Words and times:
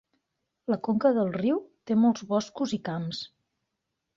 La 0.73 0.77
conca 0.87 1.11
del 1.17 1.29
riu 1.35 1.61
té 1.91 1.99
molts 2.05 2.27
boscos 2.33 2.77
i 2.79 2.81
camps. 2.89 3.21